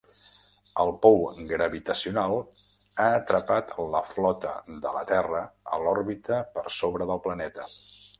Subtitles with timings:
[0.83, 1.17] El pou
[1.49, 2.33] gravitacional
[3.03, 4.55] ha atrapat la flota
[4.87, 5.43] de la Terra
[5.77, 7.69] a l'òrbita per sobre del planeta.